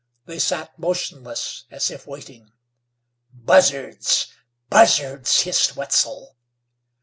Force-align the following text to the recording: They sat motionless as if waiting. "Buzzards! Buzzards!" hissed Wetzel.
They 0.25 0.39
sat 0.39 0.79
motionless 0.79 1.65
as 1.69 1.91
if 1.91 2.07
waiting. 2.07 2.51
"Buzzards! 3.31 4.33
Buzzards!" 4.67 5.41
hissed 5.41 5.75
Wetzel. 5.75 6.35